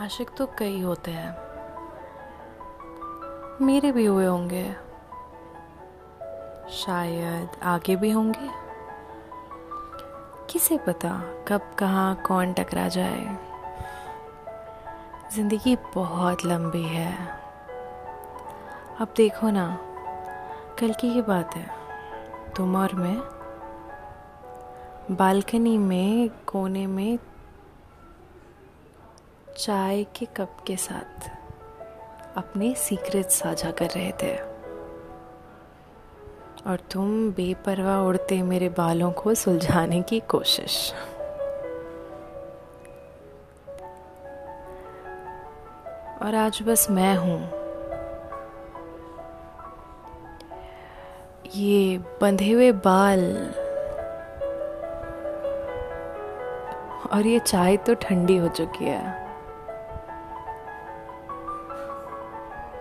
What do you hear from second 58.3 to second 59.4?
हो चुकी है।